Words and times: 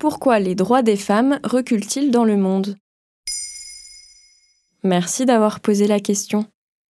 Pourquoi 0.00 0.38
les 0.38 0.54
droits 0.54 0.80
des 0.80 0.96
femmes 0.96 1.40
reculent-ils 1.44 2.10
dans 2.10 2.24
le 2.24 2.38
monde? 2.38 2.76
Merci 4.82 5.26
d'avoir 5.26 5.60
posé 5.60 5.86
la 5.86 6.00
question. 6.00 6.46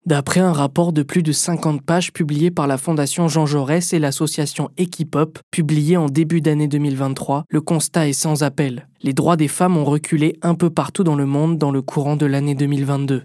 D'après 0.05 0.41
un 0.41 0.53
rapport 0.53 0.93
de 0.93 1.03
plus 1.03 1.23
de 1.23 1.33
50 1.33 1.81
pages 1.81 2.13
publié 2.13 2.51
par 2.51 2.67
la 2.67 2.77
Fondation 2.77 3.27
Jean 3.27 3.47
Jaurès 3.47 3.95
et 3.95 3.99
l'association 3.99 4.69
Equipop, 4.77 5.39
publié 5.51 5.97
en 5.97 6.11
début 6.11 6.43
d'année 6.43 6.69
2023, 6.69 7.45
le 7.49 7.61
constat 7.63 8.09
est 8.09 8.13
sans 8.13 8.43
appel. 8.43 8.87
Les 9.01 9.15
droits 9.15 9.39
des 9.39 9.49
femmes 9.49 9.79
ont 9.79 9.87
reculé 9.87 10.39
un 10.43 10.55
peu 10.55 10.69
partout 10.69 11.03
dans 11.03 11.17
le 11.17 11.25
monde 11.25 11.57
dans 11.57 11.71
le 11.71 11.81
courant 11.81 12.17
de 12.17 12.27
l'année 12.27 12.55
2022. 12.55 13.23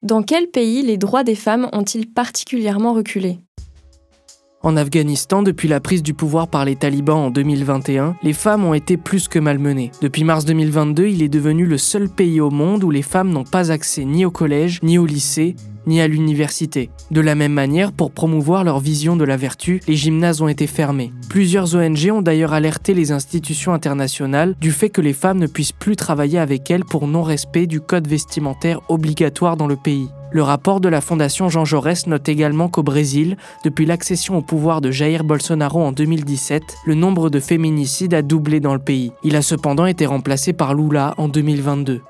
Dans 0.00 0.22
quel 0.22 0.46
pays 0.46 0.80
les 0.80 0.96
droits 0.96 1.24
des 1.24 1.34
femmes 1.34 1.68
ont-ils 1.74 2.10
particulièrement 2.10 2.94
reculé? 2.94 3.40
En 4.62 4.76
Afghanistan, 4.76 5.42
depuis 5.42 5.68
la 5.68 5.80
prise 5.80 6.02
du 6.02 6.12
pouvoir 6.12 6.46
par 6.46 6.64
les 6.64 6.76
talibans 6.76 7.16
en 7.16 7.30
2021, 7.30 8.16
les 8.22 8.32
femmes 8.34 8.64
ont 8.64 8.74
été 8.74 8.98
plus 8.98 9.26
que 9.26 9.38
malmenées. 9.38 9.90
Depuis 10.02 10.22
mars 10.22 10.44
2022, 10.44 11.06
il 11.06 11.22
est 11.22 11.28
devenu 11.28 11.64
le 11.64 11.78
seul 11.78 12.10
pays 12.10 12.40
au 12.40 12.50
monde 12.50 12.84
où 12.84 12.90
les 12.90 13.02
femmes 13.02 13.30
n'ont 13.30 13.44
pas 13.44 13.72
accès 13.72 14.04
ni 14.04 14.26
au 14.26 14.30
collège, 14.30 14.78
ni 14.82 14.98
au 14.98 15.06
lycée, 15.06 15.56
ni 15.86 16.02
à 16.02 16.08
l'université. 16.08 16.90
De 17.10 17.22
la 17.22 17.34
même 17.34 17.54
manière, 17.54 17.90
pour 17.90 18.10
promouvoir 18.12 18.62
leur 18.62 18.80
vision 18.80 19.16
de 19.16 19.24
la 19.24 19.38
vertu, 19.38 19.80
les 19.88 19.96
gymnases 19.96 20.42
ont 20.42 20.48
été 20.48 20.66
fermés. 20.66 21.12
Plusieurs 21.30 21.74
ONG 21.74 22.10
ont 22.12 22.22
d'ailleurs 22.22 22.52
alerté 22.52 22.92
les 22.92 23.12
institutions 23.12 23.72
internationales 23.72 24.54
du 24.60 24.72
fait 24.72 24.90
que 24.90 25.00
les 25.00 25.14
femmes 25.14 25.38
ne 25.38 25.46
puissent 25.46 25.72
plus 25.72 25.96
travailler 25.96 26.38
avec 26.38 26.70
elles 26.70 26.84
pour 26.84 27.06
non-respect 27.06 27.66
du 27.66 27.80
code 27.80 28.06
vestimentaire 28.06 28.80
obligatoire 28.90 29.56
dans 29.56 29.66
le 29.66 29.76
pays. 29.76 30.10
Le 30.32 30.42
rapport 30.44 30.80
de 30.80 30.88
la 30.88 31.00
Fondation 31.00 31.48
Jean 31.48 31.64
Jaurès 31.64 32.06
note 32.06 32.28
également 32.28 32.68
qu'au 32.68 32.84
Brésil, 32.84 33.36
depuis 33.64 33.84
l'accession 33.84 34.38
au 34.38 34.42
pouvoir 34.42 34.80
de 34.80 34.92
Jair 34.92 35.24
Bolsonaro 35.24 35.82
en 35.82 35.90
2017, 35.90 36.62
le 36.86 36.94
nombre 36.94 37.30
de 37.30 37.40
féminicides 37.40 38.14
a 38.14 38.22
doublé 38.22 38.60
dans 38.60 38.74
le 38.74 38.78
pays. 38.78 39.10
Il 39.24 39.34
a 39.34 39.42
cependant 39.42 39.86
été 39.86 40.06
remplacé 40.06 40.52
par 40.52 40.74
Lula 40.74 41.14
en 41.16 41.26
2022. 41.26 42.02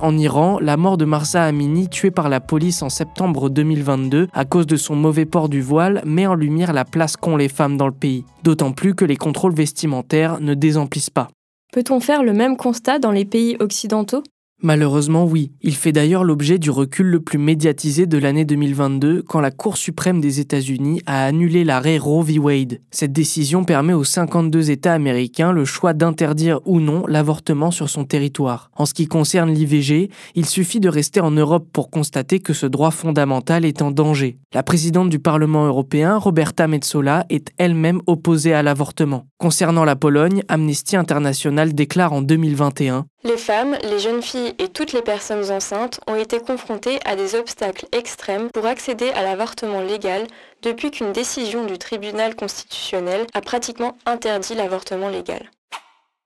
En 0.00 0.18
Iran, 0.18 0.58
la 0.60 0.76
mort 0.76 0.96
de 0.96 1.04
Marsa 1.04 1.44
Amini, 1.44 1.88
tuée 1.88 2.10
par 2.10 2.28
la 2.28 2.40
police 2.40 2.82
en 2.82 2.88
septembre 2.88 3.50
2022 3.50 4.26
à 4.32 4.44
cause 4.44 4.66
de 4.66 4.76
son 4.76 4.96
mauvais 4.96 5.26
port 5.26 5.48
du 5.48 5.60
voile, 5.60 6.02
met 6.04 6.26
en 6.26 6.34
lumière 6.34 6.72
la 6.72 6.84
place 6.84 7.16
qu'ont 7.16 7.36
les 7.36 7.48
femmes 7.48 7.76
dans 7.76 7.86
le 7.86 7.92
pays, 7.92 8.24
d'autant 8.42 8.72
plus 8.72 8.96
que 8.96 9.04
les 9.04 9.16
contrôles 9.16 9.54
vestimentaires 9.54 10.40
ne 10.40 10.54
désemplissent 10.54 11.10
pas. 11.10 11.28
Peut-on 11.72 12.00
faire 12.00 12.24
le 12.24 12.32
même 12.32 12.56
constat 12.56 12.98
dans 12.98 13.12
les 13.12 13.24
pays 13.24 13.56
occidentaux? 13.60 14.24
Malheureusement 14.62 15.24
oui. 15.24 15.52
Il 15.62 15.74
fait 15.74 15.92
d'ailleurs 15.92 16.22
l'objet 16.22 16.58
du 16.58 16.70
recul 16.70 17.06
le 17.06 17.20
plus 17.20 17.38
médiatisé 17.38 18.06
de 18.06 18.18
l'année 18.18 18.44
2022 18.44 19.22
quand 19.22 19.40
la 19.40 19.50
Cour 19.50 19.78
suprême 19.78 20.20
des 20.20 20.38
États-Unis 20.38 21.00
a 21.06 21.24
annulé 21.24 21.64
l'arrêt 21.64 21.96
Roe 21.96 22.22
v. 22.22 22.38
Wade. 22.38 22.80
Cette 22.90 23.12
décision 23.12 23.64
permet 23.64 23.94
aux 23.94 24.04
52 24.04 24.70
États 24.70 24.92
américains 24.92 25.52
le 25.52 25.64
choix 25.64 25.94
d'interdire 25.94 26.60
ou 26.66 26.78
non 26.78 27.06
l'avortement 27.06 27.70
sur 27.70 27.88
son 27.88 28.04
territoire. 28.04 28.70
En 28.76 28.84
ce 28.84 28.92
qui 28.92 29.06
concerne 29.06 29.50
l'IVG, 29.50 30.10
il 30.34 30.46
suffit 30.46 30.80
de 30.80 30.90
rester 30.90 31.20
en 31.20 31.30
Europe 31.30 31.68
pour 31.72 31.90
constater 31.90 32.40
que 32.40 32.52
ce 32.52 32.66
droit 32.66 32.90
fondamental 32.90 33.64
est 33.64 33.80
en 33.80 33.90
danger. 33.90 34.38
La 34.52 34.62
présidente 34.62 35.08
du 35.08 35.20
Parlement 35.20 35.64
européen, 35.66 36.18
Roberta 36.18 36.68
Metsola, 36.68 37.24
est 37.30 37.50
elle-même 37.56 38.02
opposée 38.06 38.52
à 38.52 38.62
l'avortement. 38.62 39.26
Concernant 39.38 39.84
la 39.84 39.96
Pologne, 39.96 40.42
Amnesty 40.48 40.96
International 40.96 41.74
déclare 41.74 42.12
en 42.12 42.20
2021 42.20 43.06
les 43.22 43.36
femmes, 43.36 43.76
les 43.82 43.98
jeunes 43.98 44.22
filles 44.22 44.54
et 44.58 44.68
toutes 44.68 44.92
les 44.92 45.02
personnes 45.02 45.50
enceintes 45.50 46.00
ont 46.06 46.14
été 46.14 46.40
confrontées 46.40 46.98
à 47.04 47.16
des 47.16 47.34
obstacles 47.34 47.86
extrêmes 47.92 48.48
pour 48.52 48.66
accéder 48.66 49.10
à 49.10 49.22
l'avortement 49.22 49.82
légal 49.82 50.26
depuis 50.62 50.90
qu'une 50.90 51.12
décision 51.12 51.66
du 51.66 51.76
tribunal 51.76 52.34
constitutionnel 52.34 53.26
a 53.34 53.40
pratiquement 53.40 53.96
interdit 54.06 54.54
l'avortement 54.54 55.08
légal. 55.08 55.50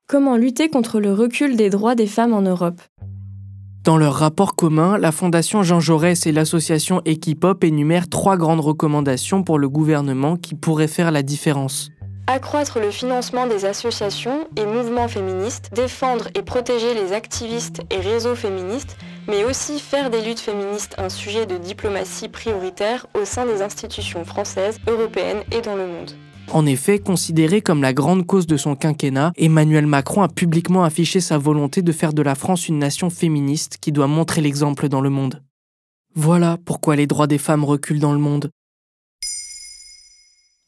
Comment 0.07 0.37
lutter 0.37 0.69
contre 0.69 0.99
le 0.99 1.11
recul 1.11 1.57
des 1.57 1.69
droits 1.69 1.95
des 1.95 2.07
femmes 2.07 2.33
en 2.33 2.41
Europe? 2.41 2.81
Dans 3.83 3.97
leur 3.97 4.15
rapport 4.15 4.55
commun, 4.55 4.97
la 4.97 5.11
Fondation 5.11 5.63
Jean 5.63 5.79
Jaurès 5.79 6.25
et 6.25 6.31
l'association 6.31 7.01
Equipop 7.05 7.63
énumèrent 7.63 8.09
trois 8.09 8.37
grandes 8.37 8.61
recommandations 8.61 9.43
pour 9.43 9.59
le 9.59 9.69
gouvernement 9.69 10.37
qui 10.37 10.55
pourraient 10.55 10.87
faire 10.87 11.11
la 11.11 11.21
différence 11.21 11.91
accroître 12.27 12.79
le 12.79 12.91
financement 12.91 13.47
des 13.47 13.65
associations 13.65 14.47
et 14.55 14.65
mouvements 14.65 15.07
féministes, 15.07 15.69
défendre 15.73 16.27
et 16.35 16.41
protéger 16.41 16.93
les 16.93 17.13
activistes 17.13 17.81
et 17.91 17.99
réseaux 17.99 18.35
féministes, 18.35 18.97
mais 19.27 19.43
aussi 19.43 19.79
faire 19.79 20.09
des 20.09 20.21
luttes 20.21 20.39
féministes 20.39 20.95
un 20.97 21.09
sujet 21.09 21.45
de 21.45 21.57
diplomatie 21.57 22.29
prioritaire 22.29 23.07
au 23.13 23.25
sein 23.25 23.45
des 23.45 23.61
institutions 23.61 24.25
françaises, 24.25 24.79
européennes 24.87 25.43
et 25.51 25.61
dans 25.61 25.75
le 25.75 25.87
monde. 25.87 26.11
En 26.51 26.65
effet, 26.65 26.99
considéré 26.99 27.61
comme 27.61 27.81
la 27.81 27.93
grande 27.93 28.25
cause 28.25 28.45
de 28.45 28.57
son 28.57 28.75
quinquennat, 28.75 29.31
Emmanuel 29.35 29.87
Macron 29.87 30.21
a 30.21 30.27
publiquement 30.27 30.83
affiché 30.83 31.19
sa 31.19 31.37
volonté 31.37 31.81
de 31.81 31.91
faire 31.91 32.13
de 32.13 32.21
la 32.21 32.35
France 32.35 32.69
une 32.69 32.77
nation 32.77 33.09
féministe 33.09 33.77
qui 33.81 33.91
doit 33.91 34.07
montrer 34.07 34.41
l'exemple 34.41 34.87
dans 34.87 35.01
le 35.01 35.09
monde. 35.09 35.41
Voilà 36.13 36.57
pourquoi 36.63 36.95
les 36.95 37.07
droits 37.07 37.27
des 37.27 37.39
femmes 37.39 37.65
reculent 37.65 37.99
dans 37.99 38.13
le 38.13 38.19
monde. 38.19 38.49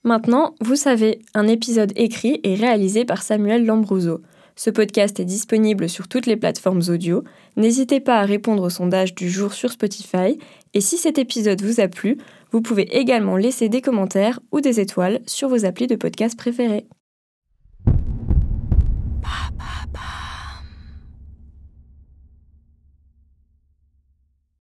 Maintenant, 0.08 0.56
vous 0.62 0.78
savez, 0.78 1.20
un 1.34 1.50
épisode 1.50 1.92
écrit 1.98 2.40
et 2.46 2.56
réalisé 2.56 3.04
par 3.04 3.22
Samuel 3.22 3.66
Lambrouzo. 3.66 4.22
Ce 4.56 4.70
podcast 4.70 5.20
est 5.20 5.26
disponible 5.26 5.90
sur 5.90 6.08
toutes 6.08 6.28
les 6.28 6.38
plateformes 6.38 6.82
audio. 6.88 7.26
N'hésitez 7.58 8.00
pas 8.00 8.20
à 8.20 8.24
répondre 8.24 8.64
au 8.64 8.70
sondage 8.70 9.16
du 9.16 9.30
jour 9.30 9.52
sur 9.52 9.70
Spotify. 9.70 10.40
Et 10.74 10.80
si 10.80 10.96
cet 10.96 11.18
épisode 11.18 11.62
vous 11.62 11.82
a 11.82 11.90
plu, 11.90 12.20
vous 12.54 12.62
pouvez 12.62 12.84
également 12.98 13.36
laisser 13.36 13.68
des 13.68 13.82
commentaires 13.82 14.40
ou 14.54 14.62
des 14.62 14.80
étoiles 14.80 15.20
sur 15.28 15.50
vos 15.50 15.66
applis 15.66 15.88
de 15.88 15.98
podcast 15.98 16.38
préférés. 16.38 16.86